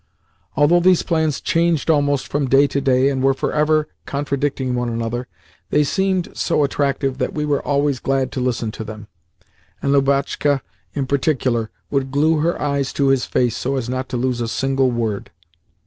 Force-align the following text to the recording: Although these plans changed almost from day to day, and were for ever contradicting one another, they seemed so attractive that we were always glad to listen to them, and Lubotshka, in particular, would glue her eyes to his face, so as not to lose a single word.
Although 0.55 0.79
these 0.79 1.03
plans 1.03 1.39
changed 1.39 1.87
almost 1.87 2.27
from 2.27 2.47
day 2.49 2.65
to 2.65 2.81
day, 2.81 3.07
and 3.09 3.21
were 3.21 3.35
for 3.35 3.53
ever 3.53 3.87
contradicting 4.07 4.73
one 4.73 4.89
another, 4.89 5.27
they 5.69 5.83
seemed 5.83 6.35
so 6.35 6.63
attractive 6.63 7.19
that 7.19 7.35
we 7.35 7.45
were 7.45 7.61
always 7.61 7.99
glad 7.99 8.31
to 8.31 8.39
listen 8.39 8.71
to 8.71 8.83
them, 8.83 9.09
and 9.79 9.91
Lubotshka, 9.93 10.63
in 10.95 11.05
particular, 11.05 11.69
would 11.91 12.09
glue 12.09 12.37
her 12.39 12.59
eyes 12.59 12.91
to 12.93 13.09
his 13.09 13.25
face, 13.25 13.55
so 13.55 13.75
as 13.75 13.89
not 13.89 14.09
to 14.09 14.17
lose 14.17 14.41
a 14.41 14.47
single 14.47 14.89
word. 14.89 15.29